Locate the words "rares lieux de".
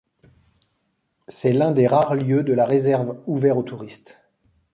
1.85-2.53